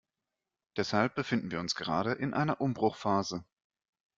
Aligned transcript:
Deshalb 0.77 1.13
befinden 1.13 1.51
wir 1.51 1.59
uns 1.59 1.75
gerade 1.75 2.13
in 2.13 2.33
einer 2.33 2.59
Umbruchphase. 2.59 3.45